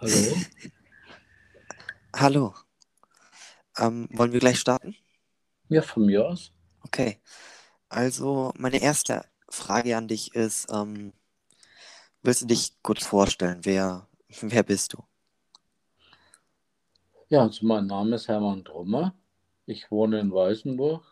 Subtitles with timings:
[0.00, 0.34] Hallo?
[2.16, 2.54] Hallo.
[3.76, 4.96] Ähm, wollen wir gleich starten?
[5.68, 6.52] Ja, von mir aus.
[6.84, 7.20] Okay.
[7.90, 11.12] Also, meine erste Frage an dich ist, ähm,
[12.22, 13.60] willst du dich kurz vorstellen?
[13.64, 14.08] Wer,
[14.40, 15.04] wer bist du?
[17.28, 19.14] Ja, also mein Name ist Hermann Trummer.
[19.66, 21.04] Ich wohne in Weißenburg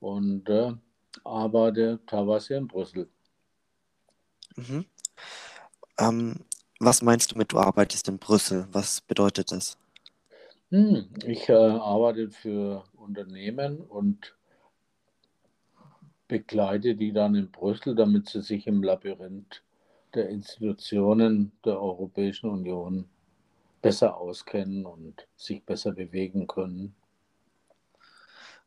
[0.00, 0.72] und äh,
[1.24, 3.08] arbeite teilweise in Brüssel.
[4.56, 4.84] Mhm.
[5.98, 6.44] Ähm,
[6.78, 8.68] was meinst du mit, du arbeitest in Brüssel?
[8.72, 9.76] Was bedeutet das?
[10.70, 14.34] Hm, ich äh, arbeite für Unternehmen und
[16.28, 19.62] begleite die dann in Brüssel, damit sie sich im Labyrinth
[20.14, 23.08] der Institutionen der Europäischen Union
[23.82, 26.94] besser auskennen und sich besser bewegen können.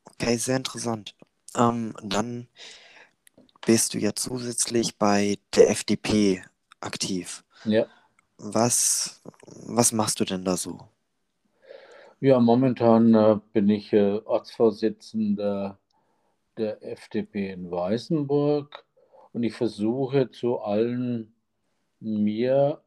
[0.05, 1.15] Okay, sehr interessant.
[1.55, 2.47] Ähm, dann
[3.65, 6.43] bist du ja zusätzlich bei der FDP
[6.79, 7.43] aktiv.
[7.65, 7.87] Ja.
[8.41, 9.21] Was,
[9.67, 10.79] was machst du denn da so?
[12.21, 15.77] Ja, momentan äh, bin ich äh, Ortsvorsitzender
[16.57, 18.85] der FDP in Weißenburg
[19.33, 21.33] und ich versuche zu allen
[21.99, 22.81] mir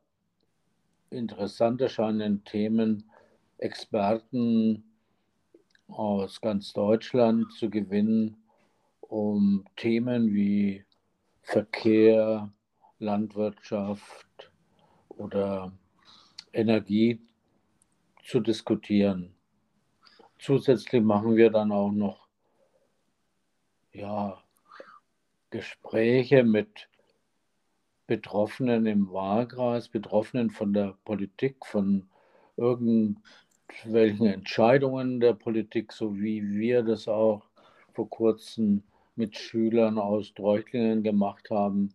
[1.10, 3.10] interessant erscheinenden Themen
[3.58, 4.84] Experten
[5.88, 8.42] aus ganz Deutschland zu gewinnen,
[9.00, 10.84] um Themen wie
[11.42, 12.50] Verkehr,
[12.98, 14.51] Landwirtschaft
[15.16, 15.72] oder
[16.52, 17.20] Energie
[18.24, 19.34] zu diskutieren.
[20.38, 22.26] Zusätzlich machen wir dann auch noch
[23.92, 24.42] ja,
[25.50, 26.88] Gespräche mit
[28.06, 32.08] Betroffenen im Wahlkreis, Betroffenen von der Politik, von
[32.56, 37.42] irgendwelchen Entscheidungen der Politik, so wie wir das auch
[37.92, 38.82] vor kurzem
[39.14, 41.94] mit Schülern aus Treuchtlingen gemacht haben,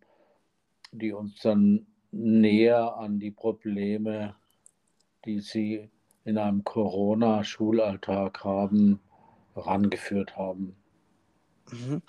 [0.91, 4.36] die uns dann näher an die Probleme,
[5.25, 5.89] die sie
[6.25, 9.00] in einem Corona-Schulalltag haben,
[9.55, 10.75] rangeführt haben.
[11.72, 12.01] Mhm.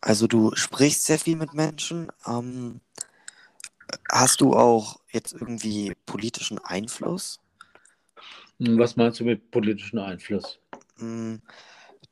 [0.00, 2.12] Also du sprichst sehr viel mit Menschen.
[2.26, 2.80] Ähm,
[4.10, 7.40] hast du auch jetzt irgendwie politischen Einfluss?
[8.58, 10.58] Hm, was meinst du mit politischem Einfluss?
[10.98, 11.42] Hm,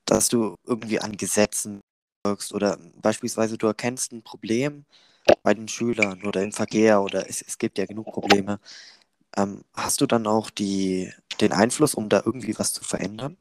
[0.07, 1.81] dass du irgendwie an Gesetzen
[2.25, 4.85] wirkst oder beispielsweise du erkennst ein Problem
[5.43, 8.61] bei den Schülern oder im Verkehr oder es, es gibt ja genug Probleme.
[9.37, 13.37] Ähm, hast du dann auch die, den Einfluss, um da irgendwie was zu verändern?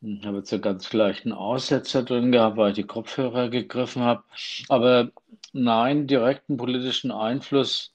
[0.00, 4.22] Ich habe jetzt einen ganz leichten Aussetzer drin gehabt, weil ich die Kopfhörer gegriffen habe.
[4.68, 5.10] Aber
[5.52, 7.94] nein, direkten politischen Einfluss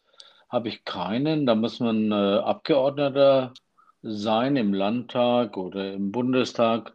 [0.50, 1.45] habe ich keinen.
[1.45, 3.53] Da muss man äh, Abgeordneter
[4.01, 6.94] sein im Landtag oder im Bundestag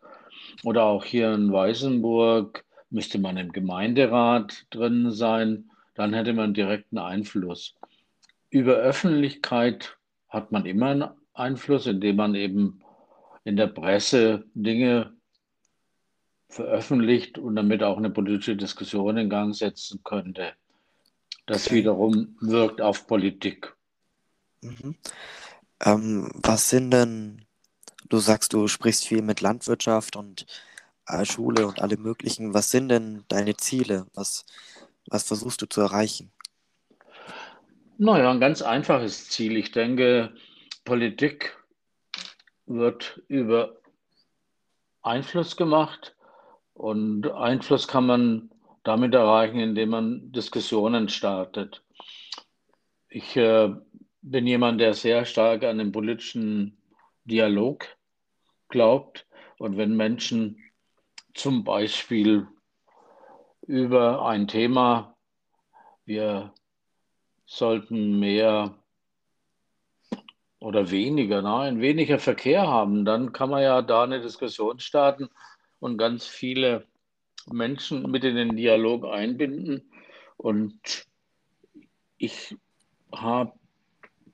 [0.64, 5.70] oder auch hier in Weißenburg müsste man im Gemeinderat drin sein.
[5.94, 7.74] Dann hätte man direkten Einfluss.
[8.50, 12.80] Über Öffentlichkeit hat man immer einen Einfluss, indem man eben
[13.44, 15.12] in der Presse Dinge
[16.48, 20.52] veröffentlicht und damit auch eine politische Diskussion in Gang setzen könnte.
[21.46, 23.74] Das wiederum wirkt auf Politik.
[24.62, 24.96] Mhm.
[25.84, 27.44] Ähm, was sind denn,
[28.08, 30.46] du sagst, du sprichst viel mit Landwirtschaft und
[31.24, 32.54] Schule und alle möglichen.
[32.54, 34.06] Was sind denn deine Ziele?
[34.14, 34.44] Was,
[35.06, 36.30] was versuchst du zu erreichen?
[37.98, 39.56] Naja, ein ganz einfaches Ziel.
[39.56, 40.32] Ich denke,
[40.84, 41.56] Politik
[42.66, 43.76] wird über
[45.02, 46.14] Einfluss gemacht
[46.74, 48.50] und Einfluss kann man
[48.84, 51.82] damit erreichen, indem man Diskussionen startet.
[53.08, 53.74] Ich äh,
[54.22, 56.78] bin jemand, der sehr stark an den politischen
[57.24, 57.86] Dialog
[58.68, 59.26] glaubt.
[59.58, 60.62] Und wenn Menschen
[61.38, 62.48] zum Beispiel
[63.66, 65.16] über ein Thema,
[66.04, 66.52] wir
[67.46, 68.74] sollten mehr
[70.58, 75.30] oder weniger, nein, weniger Verkehr haben, dann kann man ja da eine Diskussion starten
[75.78, 76.86] und ganz viele
[77.46, 79.92] Menschen mit in den Dialog einbinden.
[80.36, 81.06] Und
[82.16, 82.56] ich
[83.12, 83.52] habe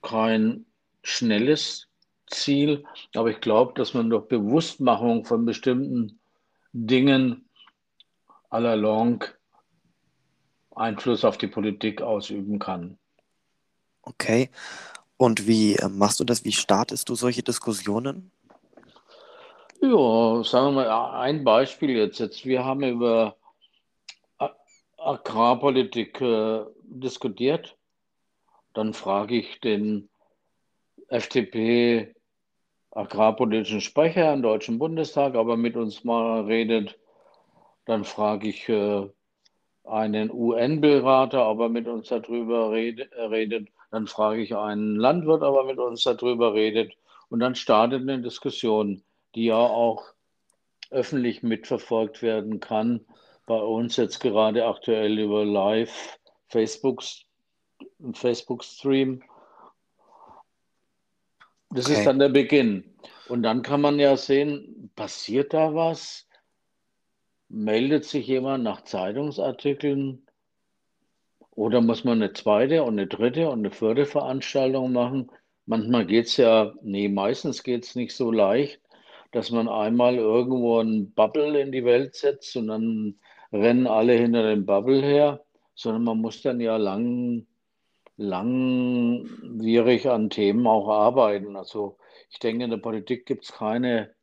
[0.00, 0.64] kein
[1.02, 1.88] schnelles
[2.28, 2.84] Ziel,
[3.14, 6.18] aber ich glaube, dass man durch Bewusstmachung von bestimmten
[6.74, 7.48] Dingen
[8.50, 9.32] à la longue
[10.74, 12.98] Einfluss auf die Politik ausüben kann.
[14.02, 14.50] Okay.
[15.16, 16.44] Und wie äh, machst du das?
[16.44, 18.32] Wie startest du solche Diskussionen?
[19.80, 22.18] Ja, sagen wir mal ein Beispiel jetzt.
[22.18, 23.36] jetzt wir haben über
[24.96, 27.76] Agrarpolitik äh, diskutiert.
[28.72, 30.08] Dann frage ich den
[31.08, 32.14] FDP
[32.94, 36.98] agrarpolitischen Sprecher im Deutschen Bundestag, ob er mit uns mal redet.
[37.86, 39.08] Dann frage ich äh,
[39.84, 43.68] einen UN-Berater, ob er mit uns darüber rede, redet.
[43.90, 46.94] Dann frage ich einen Landwirt, aber mit uns darüber redet.
[47.28, 49.02] Und dann startet eine Diskussion,
[49.34, 50.04] die ja auch
[50.90, 53.04] öffentlich mitverfolgt werden kann.
[53.46, 56.18] Bei uns jetzt gerade aktuell über Live
[56.48, 57.02] Facebook,
[58.12, 59.22] Facebook Stream.
[61.74, 61.98] Das okay.
[61.98, 62.84] ist dann der Beginn.
[63.28, 66.28] Und dann kann man ja sehen, passiert da was?
[67.48, 70.24] Meldet sich jemand nach Zeitungsartikeln?
[71.50, 75.32] Oder muss man eine zweite und eine dritte und eine vierte Veranstaltung machen?
[75.66, 78.80] Manchmal geht es ja, nee, meistens geht es nicht so leicht,
[79.32, 83.16] dass man einmal irgendwo ein Bubble in die Welt setzt und dann
[83.52, 85.44] rennen alle hinter dem Bubble her,
[85.74, 87.46] sondern man muss dann ja lang,
[88.16, 91.56] langwierig an Themen auch arbeiten.
[91.56, 91.98] Also
[92.30, 94.14] ich denke, in der Politik gibt es keine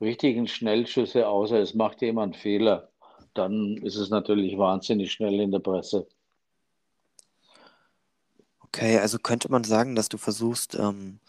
[0.00, 2.90] richtigen Schnellschüsse, außer es macht jemand Fehler.
[3.34, 6.06] Dann ist es natürlich wahnsinnig schnell in der Presse.
[8.60, 11.20] Okay, also könnte man sagen, dass du versuchst, ähm,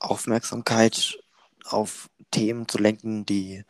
[0.00, 1.18] Aufmerksamkeit
[1.64, 3.64] auf Themen zu lenken, die,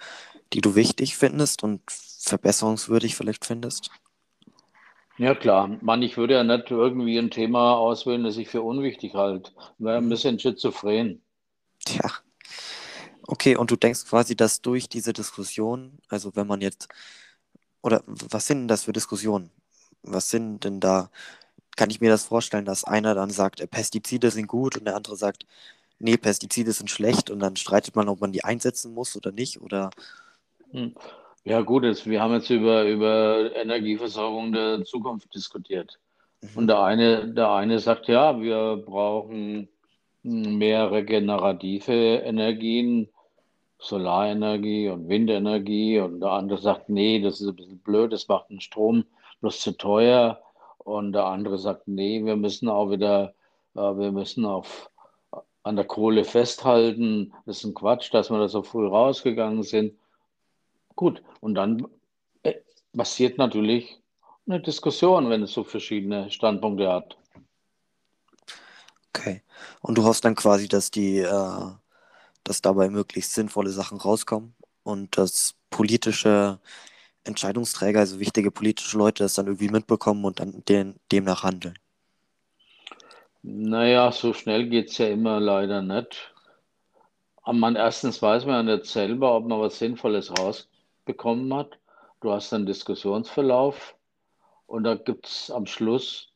[0.53, 3.91] die du wichtig findest und verbesserungswürdig vielleicht findest?
[5.19, 5.69] Ja, klar.
[5.83, 9.53] Man, ich würde ja nicht irgendwie ein Thema auswählen, das ich für unwichtig halte.
[9.79, 11.23] Wäre ein bisschen schizophren.
[11.85, 12.11] Tja.
[13.27, 16.89] Okay, und du denkst quasi, dass durch diese Diskussion, also wenn man jetzt,
[17.83, 19.51] oder was sind denn das für Diskussionen?
[20.03, 21.11] Was sind denn da
[21.77, 24.97] kann ich mir das vorstellen, dass einer dann sagt, äh, Pestizide sind gut und der
[24.97, 25.47] andere sagt,
[25.99, 29.61] nee, Pestizide sind schlecht und dann streitet man, ob man die einsetzen muss oder nicht
[29.61, 29.91] oder.
[30.73, 30.95] Hm.
[31.45, 35.99] Ja, gut, jetzt, wir haben jetzt über, über Energieversorgung der Zukunft diskutiert.
[36.41, 36.49] Mhm.
[36.55, 39.69] Und der eine, der eine sagt, ja, wir brauchen
[40.23, 43.09] mehr regenerative Energien,
[43.79, 45.99] Solarenergie und Windenergie.
[45.99, 49.05] Und der andere sagt, nee, das ist ein bisschen blöd, das macht den Strom
[49.41, 50.41] bloß zu teuer.
[50.79, 53.35] Und der andere sagt, nee, wir müssen auch wieder,
[53.75, 54.91] äh, wir müssen auf,
[55.65, 57.33] an der Kohle festhalten.
[57.47, 59.95] Das ist ein Quatsch, dass wir da so früh rausgegangen sind.
[60.97, 61.87] Gut, und dann
[62.43, 62.55] äh,
[62.97, 64.01] passiert natürlich
[64.47, 67.17] eine Diskussion, wenn es so verschiedene Standpunkte hat.
[69.15, 69.43] Okay.
[69.81, 71.71] Und du hoffst dann quasi, dass die, äh,
[72.45, 76.59] dass dabei möglichst sinnvolle Sachen rauskommen und dass politische
[77.25, 81.79] Entscheidungsträger, also wichtige politische Leute, das dann irgendwie mitbekommen und dann den, demnach handeln?
[83.43, 86.33] Naja, so schnell geht es ja immer leider nicht.
[87.45, 90.31] Man, erstens weiß man ja nicht selber, ob man was Sinnvolles
[91.03, 91.79] rausbekommen hat.
[92.21, 93.97] Du hast einen Diskussionsverlauf
[94.67, 96.29] und da gibt es am Schluss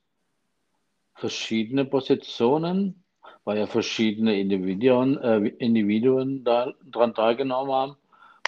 [1.14, 3.04] verschiedene Positionen,
[3.44, 7.96] weil ja verschiedene Individuen, äh, Individuen daran teilgenommen haben.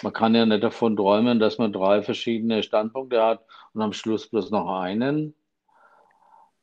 [0.03, 3.43] Man kann ja nicht davon träumen, dass man drei verschiedene Standpunkte hat
[3.73, 5.33] und am Schluss bloß noch einen.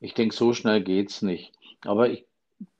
[0.00, 1.52] Ich denke, so schnell geht es nicht.
[1.84, 2.26] Aber ich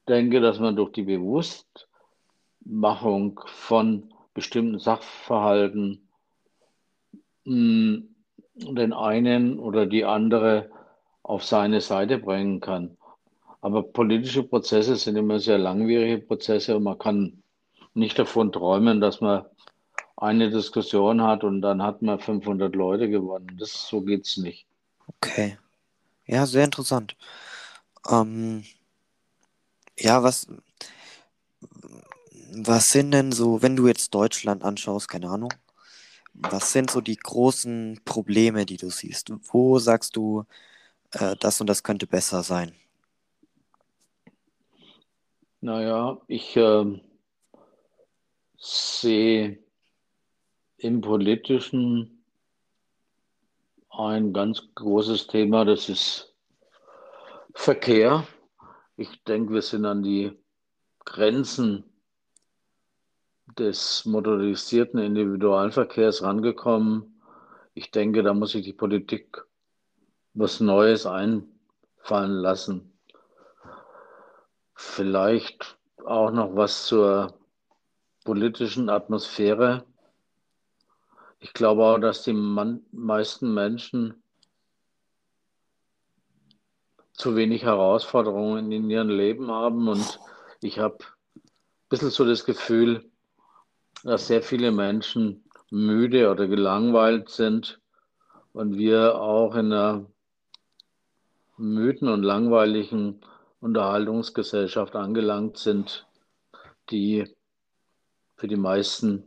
[0.08, 6.05] denke, dass man durch die Bewusstmachung von bestimmten Sachverhalten
[7.46, 8.02] mh,
[8.60, 10.70] hm, den einen oder die andere
[11.22, 12.96] auf seine Seite bringen kann.
[13.60, 17.43] Aber politische Prozesse sind immer sehr langwierige Prozesse und man kann
[17.94, 19.44] nicht davon träumen, dass man
[20.16, 23.56] eine Diskussion hat und dann hat man 500 Leute gewonnen.
[23.58, 24.66] Das, so es nicht.
[25.08, 25.58] Okay.
[26.26, 27.16] Ja, sehr interessant.
[28.08, 28.64] Ähm,
[29.99, 30.46] ja, was,
[32.52, 35.52] was sind denn so, wenn du jetzt Deutschland anschaust, keine Ahnung,
[36.38, 39.33] was sind so die großen Probleme, die du siehst?
[39.52, 40.45] Wo sagst du,
[41.12, 42.75] äh, das und das könnte besser sein?
[45.61, 47.00] Naja, ich äh,
[48.59, 49.59] sehe
[50.78, 52.23] im Politischen
[53.90, 56.35] ein ganz großes Thema, das ist
[57.55, 58.26] Verkehr.
[58.99, 60.33] Ich denke, wir sind an die
[61.05, 61.85] Grenzen
[63.58, 67.20] des motorisierten Individualverkehrs rangekommen.
[67.74, 69.44] Ich denke, da muss sich die Politik
[70.34, 72.92] was Neues einfallen lassen.
[74.74, 77.38] Vielleicht auch noch was zur
[78.24, 79.84] politischen Atmosphäre
[81.46, 84.22] ich glaube auch, dass die man meisten Menschen
[87.12, 90.18] zu wenig Herausforderungen in ihrem Leben haben und
[90.60, 90.98] ich habe
[91.36, 91.42] ein
[91.88, 93.10] bisschen so das Gefühl,
[94.06, 97.80] dass sehr viele Menschen müde oder gelangweilt sind
[98.52, 100.06] und wir auch in einer
[101.56, 103.20] müden und langweiligen
[103.60, 106.06] Unterhaltungsgesellschaft angelangt sind,
[106.90, 107.25] die
[108.36, 109.25] für die meisten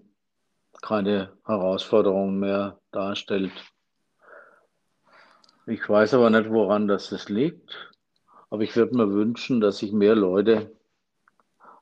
[0.81, 3.51] keine Herausforderung mehr darstellt.
[5.65, 7.91] Ich weiß aber nicht, woran das liegt.
[8.49, 10.71] Aber ich würde mir wünschen, dass sich mehr Leute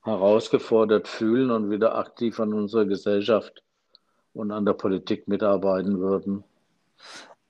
[0.07, 3.63] herausgefordert fühlen und wieder aktiv an unserer Gesellschaft
[4.33, 6.43] und an der Politik mitarbeiten würden.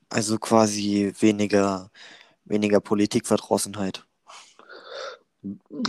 [0.09, 1.89] Also quasi weniger,
[2.45, 4.03] weniger Politikverdrossenheit.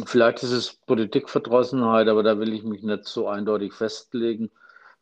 [0.04, 4.50] Vielleicht ist es Politikverdrossenheit, aber da will ich mich nicht so eindeutig festlegen.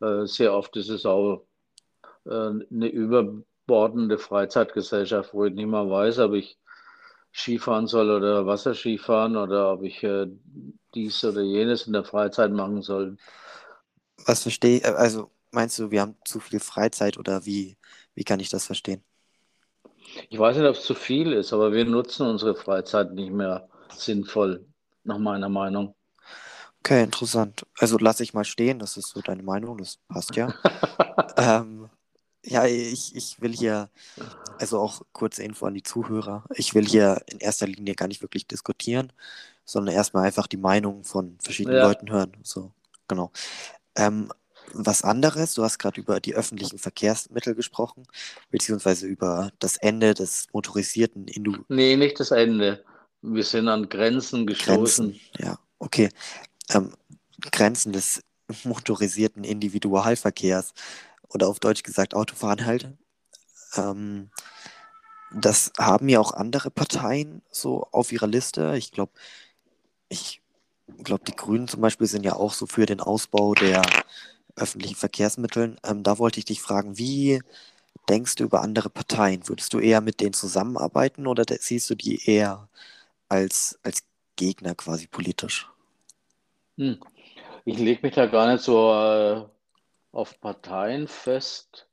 [0.01, 1.43] Äh, sehr oft ist es auch
[2.25, 6.57] äh, eine überbordende Freizeitgesellschaft, wo ich nicht mehr weiß, ob ich
[7.33, 10.27] Skifahren soll oder Wasserskifahren oder ob ich äh,
[10.95, 13.17] dies oder jenes in der Freizeit machen soll.
[14.25, 17.77] Was verstehe, also meinst du, wir haben zu viel Freizeit oder wie,
[18.15, 19.03] wie kann ich das verstehen?
[20.29, 23.67] Ich weiß nicht, ob es zu viel ist, aber wir nutzen unsere Freizeit nicht mehr
[23.95, 24.65] sinnvoll,
[25.03, 25.95] nach meiner Meinung.
[26.79, 27.65] Okay, interessant.
[27.77, 30.53] Also lasse ich mal stehen, das ist so deine Meinung, das passt ja.
[31.37, 31.89] ähm,
[32.47, 33.89] ja, ich, ich will hier,
[34.57, 38.21] also auch kurze Info an die Zuhörer, ich will hier in erster Linie gar nicht
[38.21, 39.11] wirklich diskutieren,
[39.65, 41.87] sondern erstmal einfach die Meinung von verschiedenen ja.
[41.87, 42.31] Leuten hören.
[42.43, 42.71] So,
[43.07, 43.31] genau.
[43.95, 44.31] Ähm,
[44.73, 48.03] was anderes, du hast gerade über die öffentlichen Verkehrsmittel gesprochen,
[48.49, 51.63] beziehungsweise über das Ende des motorisierten Indu.
[51.69, 52.83] Nee, nicht das Ende.
[53.21, 55.11] Wir sind an Grenzen gestoßen.
[55.11, 56.09] Grenzen, ja, okay.
[56.69, 56.93] Ähm,
[57.51, 58.21] Grenzen des
[58.63, 60.73] motorisierten Individualverkehrs
[61.29, 62.89] oder auf Deutsch gesagt Autofahren halt.
[63.75, 64.29] Ähm,
[65.31, 68.75] das haben ja auch andere Parteien so auf ihrer Liste.
[68.77, 69.11] Ich glaube,
[70.09, 70.41] ich
[71.03, 73.81] glaube, die Grünen zum Beispiel sind ja auch so für den Ausbau der
[74.55, 75.77] öffentlichen Verkehrsmitteln.
[75.83, 77.41] Ähm, da wollte ich dich fragen, wie
[78.09, 79.47] denkst du über andere Parteien?
[79.47, 82.69] Würdest du eher mit denen zusammenarbeiten oder siehst du die eher
[83.29, 84.03] als, als
[84.35, 85.69] Gegner quasi politisch?
[86.77, 86.99] Hm.
[87.65, 89.43] Ich lege mich da gar nicht so äh,
[90.17, 91.87] auf Parteien fest,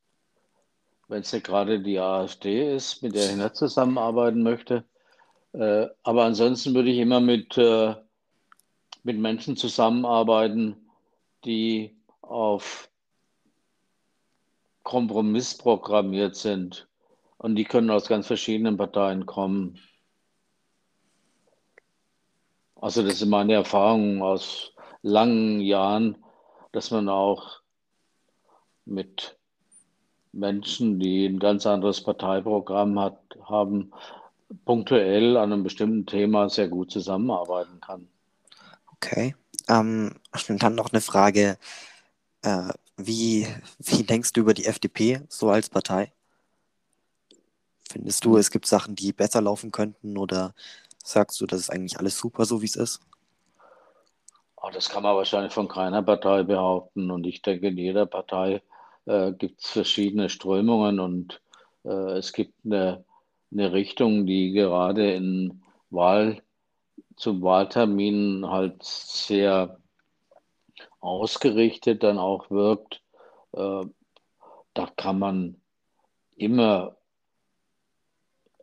[1.09, 4.83] wenn es ja gerade die AfD ist, mit der ich nicht zusammenarbeiten möchte.
[5.53, 7.95] Äh, aber ansonsten würde ich immer mit, äh,
[9.03, 10.89] mit Menschen zusammenarbeiten,
[11.45, 12.89] die auf
[14.85, 16.89] Kompromiss programmiert sind.
[17.37, 19.79] Und die können aus ganz verschiedenen Parteien kommen.
[22.77, 26.25] Also das ist meine Erfahrung aus langen Jahren,
[26.73, 27.64] dass man auch
[28.85, 29.37] mit
[30.33, 33.93] Menschen, die ein ganz anderes Parteiprogramm hat, haben,
[34.65, 38.09] punktuell an einem bestimmten Thema sehr gut zusammenarbeiten kann.
[38.97, 39.35] Okay.
[39.69, 40.15] Ähm,
[40.49, 41.59] dann noch eine Frage.
[42.43, 43.47] Äh, wie,
[43.79, 46.13] wie denkst du über die FDP so als Partei?
[47.91, 50.55] Findest du, es gibt Sachen, die besser laufen könnten oder
[51.03, 53.01] sagst du, das ist eigentlich alles super, so wie es ist?
[54.57, 57.11] Oh, das kann man wahrscheinlich von keiner Partei behaupten.
[57.11, 58.63] Und ich denke, in jeder Partei
[59.07, 61.41] äh, gibt es verschiedene Strömungen und
[61.85, 63.05] äh, es gibt eine,
[63.53, 66.43] eine Richtung, die gerade in Wahl,
[67.17, 69.79] zum Wahltermin halt sehr
[71.01, 73.03] ausgerichtet dann auch wirkt.
[73.53, 73.85] Äh,
[74.75, 75.61] da kann man
[76.37, 76.97] immer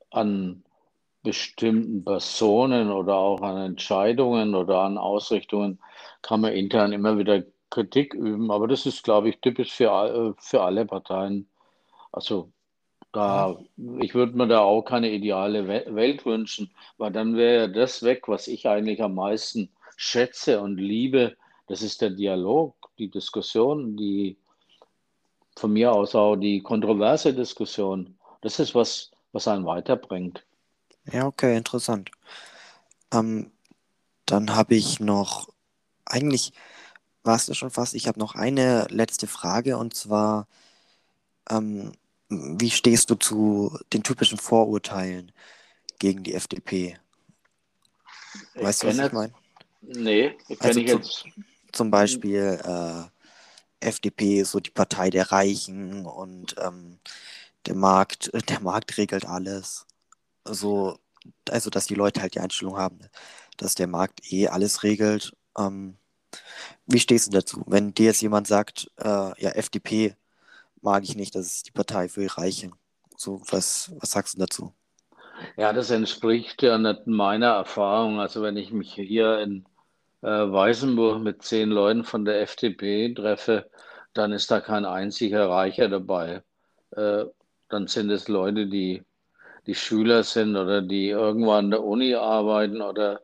[0.10, 0.64] an
[1.24, 5.80] bestimmten Personen oder auch an Entscheidungen oder an Ausrichtungen
[6.22, 8.52] kann man intern immer wieder Kritik üben.
[8.52, 11.50] Aber das ist, glaube ich, typisch für, äh, für alle Parteien.
[12.12, 12.52] Also
[13.12, 13.58] da,
[14.00, 18.48] ich würde mir da auch keine ideale Welt wünschen, weil dann wäre das weg, was
[18.48, 21.36] ich eigentlich am meisten schätze und liebe.
[21.68, 24.38] Das ist der Dialog, die Diskussion, die
[25.58, 28.18] von mir aus auch die kontroverse Diskussion.
[28.42, 30.46] Das ist was, was einen weiterbringt.
[31.12, 32.12] Ja, okay, interessant.
[33.14, 33.52] Ähm,
[34.26, 35.50] dann habe ich noch,
[36.06, 36.54] eigentlich
[37.24, 40.48] warst du schon fast, ich habe noch eine letzte Frage und zwar,
[41.50, 41.92] ähm,
[42.30, 45.32] wie stehst du zu den typischen Vorurteilen
[46.00, 46.98] gegen die FDP?
[48.56, 49.34] Weißt ich du, was ich meine?
[49.82, 51.26] Nee, also ich jetzt.
[51.72, 57.00] Zum Beispiel äh, FDP ist so die Partei der Reichen und ähm,
[57.66, 59.86] der Markt, der Markt regelt alles
[60.46, 60.98] so,
[61.50, 63.00] also dass die Leute halt die Einstellung haben,
[63.58, 65.36] dass der Markt eh alles regelt.
[65.58, 65.98] Ähm,
[66.86, 67.64] wie stehst du dazu?
[67.68, 70.16] Wenn dir jetzt jemand sagt, äh, ja, FDP
[70.82, 72.74] mag ich nicht, das ist die Partei für die Reichen.
[73.18, 74.74] So, was, was sagst du dazu?
[75.58, 78.20] Ja, das entspricht ja nicht meiner Erfahrung.
[78.20, 79.66] Also wenn ich mich hier in
[80.22, 83.70] äh, Weißenburg mit zehn Leuten von der FDP treffe,
[84.14, 86.44] dann ist da kein einziger Reicher dabei.
[86.92, 87.26] Äh,
[87.70, 89.04] dann sind es Leute, die
[89.68, 93.22] die Schüler sind oder die irgendwann an der Uni arbeiten oder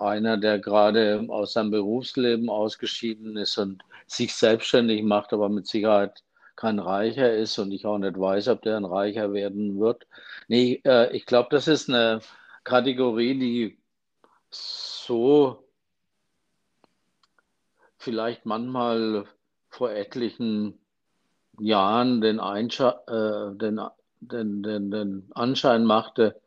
[0.00, 6.22] einer, der gerade aus seinem Berufsleben ausgeschieden ist und sich selbstständig macht, aber mit Sicherheit
[6.56, 10.06] kein Reicher ist und ich auch nicht weiß, ob der ein Reicher werden wird.
[10.48, 12.20] Nee, äh, ich glaube, das ist eine
[12.64, 13.78] Kategorie, die
[14.50, 15.64] so
[17.96, 19.24] vielleicht manchmal
[19.68, 20.78] vor etlichen
[21.58, 23.80] Jahren den, Einscha äh, den,
[24.20, 26.40] den, den, den Anschein machte,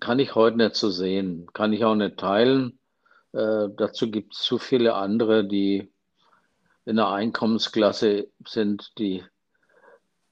[0.00, 2.78] kann ich heute nicht so sehen, kann ich auch nicht teilen.
[3.32, 5.92] Äh, dazu gibt es zu viele andere, die
[6.84, 9.22] in der Einkommensklasse sind, die,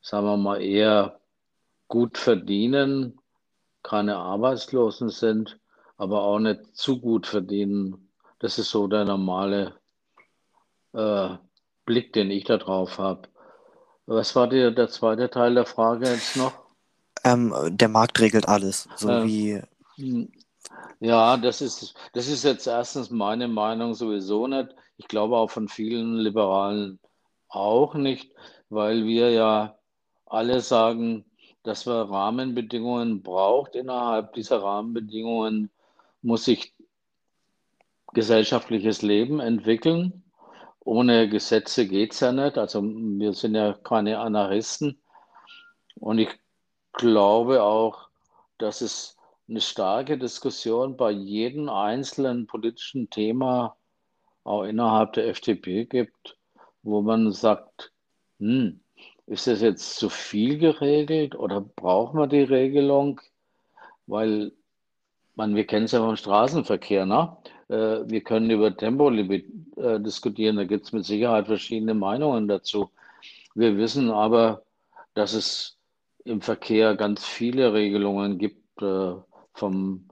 [0.01, 1.21] sagen wir mal, eher
[1.89, 3.21] gut verdienen,
[3.83, 5.59] keine Arbeitslosen sind,
[5.97, 8.11] aber auch nicht zu gut verdienen.
[8.39, 9.75] Das ist so der normale
[10.93, 11.31] äh,
[11.85, 13.29] Blick, den ich da drauf habe.
[14.07, 16.68] Was war der, der zweite Teil der Frage jetzt noch?
[17.25, 19.63] Ähm, der Markt regelt alles, so Ähm, wie,
[19.97, 20.33] hm,
[21.01, 24.75] Ja, das ist, das ist jetzt erstens meine Meinung sowieso nicht.
[24.97, 26.99] Ich glaube auch von vielen Liberalen
[27.49, 28.33] auch nicht,
[28.69, 29.79] weil wir ja
[30.27, 31.25] alle sagen,
[31.63, 33.75] dass wir Rahmenbedingungen braucht.
[33.77, 35.71] Innerhalb dieser Rahmenbedingungen
[36.23, 36.75] muss sich
[38.15, 40.25] gesellschaftliches Leben entwickeln.
[40.81, 42.59] Ohne Gesetze geht es ja nicht.
[42.59, 45.01] Also wir sind ja keine Anarchisten.
[45.97, 46.29] Und ich
[46.99, 48.09] glaube auch,
[48.59, 49.17] dass es
[49.49, 53.77] eine starke Diskussion bei jedem einzelnen politischen Thema
[54.45, 56.37] auch innerhalb der FDP gibt,
[56.83, 57.93] wo man sagt,
[58.39, 58.81] hm,
[59.27, 63.21] ist das jetzt zu viel geregelt oder brauchen wir die Regelung?
[64.07, 64.53] Weil
[65.35, 67.37] man, wir kennen es ja vom Straßenverkehr, ne?
[67.69, 72.91] Äh, wir können über Tempolimit äh, diskutieren, da gibt es mit Sicherheit verschiedene Meinungen dazu.
[73.55, 74.63] Wir wissen aber,
[75.15, 75.78] dass es
[76.25, 79.15] im Verkehr ganz viele Regelungen gibt, äh,
[79.55, 80.09] vom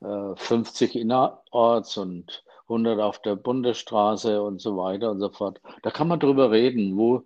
[0.00, 5.60] äh, 50 innerorts und 100 auf der Bundesstraße und so weiter und so fort.
[5.82, 7.22] Da kann man drüber reden, wo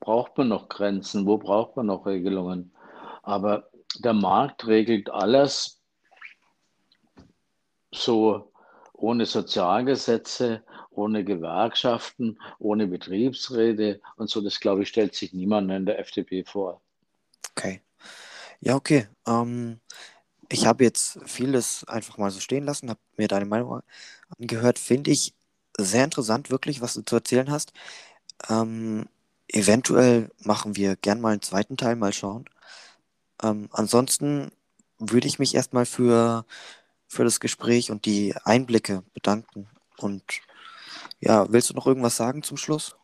[0.00, 2.72] braucht man noch Grenzen, wo braucht man noch Regelungen.
[3.22, 5.82] Aber der Markt regelt alles
[7.92, 8.52] so
[8.92, 14.40] ohne Sozialgesetze, ohne Gewerkschaften, ohne Betriebsräte und so.
[14.40, 16.80] Das, glaube ich, stellt sich niemand in der FDP vor.
[17.56, 17.82] Okay.
[18.60, 19.08] Ja, okay.
[19.26, 19.80] Ähm,
[20.50, 23.82] ich habe jetzt vieles einfach mal so stehen lassen, habe mir deine Meinung
[24.38, 24.78] angehört.
[24.78, 25.34] Finde ich
[25.78, 27.72] sehr interessant, wirklich, was du zu erzählen hast.
[28.50, 29.08] Ähm,
[29.48, 32.46] eventuell machen wir gern mal einen zweiten Teil, mal schauen.
[33.42, 34.52] Ähm, ansonsten
[34.98, 36.46] würde ich mich erstmal für,
[37.08, 39.68] für das Gespräch und die Einblicke bedanken.
[39.98, 40.24] Und
[41.20, 42.96] ja, willst du noch irgendwas sagen zum Schluss?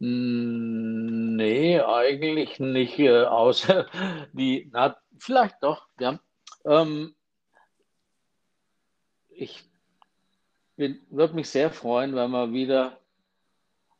[0.00, 3.86] Hm, Nee, eigentlich nicht, äh, außer
[4.32, 6.18] die, na, vielleicht doch, ja.
[6.64, 7.14] Ähm,
[9.28, 9.64] ich
[10.76, 12.98] würde mich sehr freuen, wenn wir wieder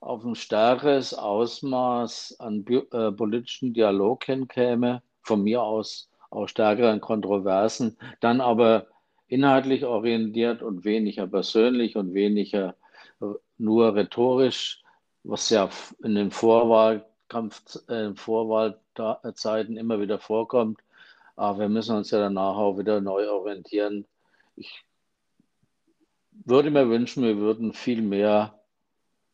[0.01, 7.97] auf ein stärkeres Ausmaß an äh, politischen Dialog hinkäme, von mir aus auch stärkeren Kontroversen,
[8.21, 8.89] dann aber
[9.29, 12.75] inhaltlich orientiert und weniger persönlich und weniger
[13.21, 13.27] äh,
[13.59, 14.83] nur rhetorisch,
[15.29, 15.69] was ja
[16.03, 20.81] in den Vorwahlkampf, äh, Vorwahlzeiten immer wieder vorkommt.
[21.37, 24.07] Aber wir müssen uns ja danach auch wieder neu orientieren.
[24.57, 24.85] Ich
[26.33, 28.59] würde mir wünschen, wir würden viel mehr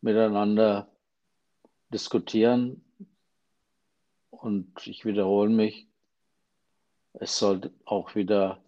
[0.00, 0.88] miteinander
[1.90, 2.85] diskutieren
[4.30, 5.87] und ich wiederhole mich,
[7.12, 8.61] es sollte auch wieder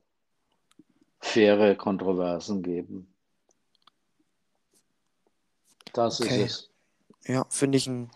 [1.19, 3.13] faire Kontroversen geben.
[5.93, 6.43] Das ist Okay.
[6.43, 6.76] es.
[7.27, 8.11] Ja, finde ich ein,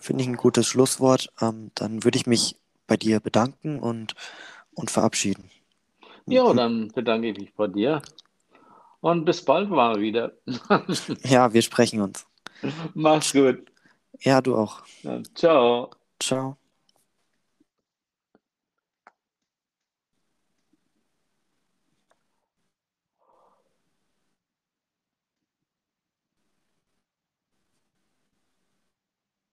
[0.00, 1.32] finde ich ein gutes Schlusswort.
[1.40, 2.56] Ähm, dann würde ich mich
[2.86, 4.14] bei dir bedanken und,
[4.74, 5.50] und verabschieden.
[6.26, 8.02] Ja, dann bedanke ich mich bei dir
[9.00, 10.32] und bis bald mal wieder.
[11.24, 12.26] Ja, wir sprechen uns.
[12.94, 13.66] Mach's gut.
[14.20, 14.82] Ja, du auch.
[15.02, 15.90] Ja, ciao.
[16.20, 16.56] Ciao.